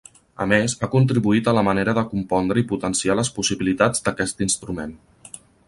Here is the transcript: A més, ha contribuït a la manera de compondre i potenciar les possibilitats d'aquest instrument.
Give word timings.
A 0.43 0.45
més, 0.51 0.73
ha 0.79 0.87
contribuït 0.93 1.49
a 1.51 1.53
la 1.57 1.63
manera 1.67 1.95
de 1.99 2.05
compondre 2.15 2.63
i 2.63 2.67
potenciar 2.73 3.19
les 3.21 3.31
possibilitats 3.39 4.05
d'aquest 4.09 4.45
instrument. 4.51 5.01